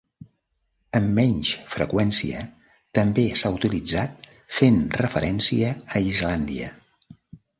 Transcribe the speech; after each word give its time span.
Amb 0.99 1.11
menys 1.17 1.49
freqüència 1.73 2.39
també 2.99 3.25
s'ha 3.41 3.51
utilitzat 3.57 4.25
fent 4.61 4.81
referència 5.03 5.69
a 5.75 6.01
Islàndia. 6.13 6.71